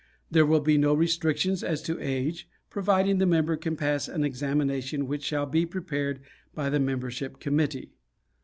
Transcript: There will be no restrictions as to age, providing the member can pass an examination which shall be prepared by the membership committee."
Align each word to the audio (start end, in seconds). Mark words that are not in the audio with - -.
There 0.31 0.47
will 0.47 0.61
be 0.61 0.79
no 0.79 0.95
restrictions 0.95 1.63
as 1.63 1.79
to 1.83 2.01
age, 2.01 2.49
providing 2.71 3.19
the 3.19 3.27
member 3.27 3.55
can 3.55 3.75
pass 3.75 4.07
an 4.07 4.23
examination 4.23 5.05
which 5.05 5.21
shall 5.23 5.45
be 5.45 5.63
prepared 5.63 6.21
by 6.55 6.71
the 6.71 6.79
membership 6.79 7.39
committee." 7.39 7.91